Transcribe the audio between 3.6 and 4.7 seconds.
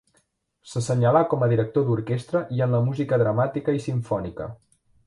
i simfònica.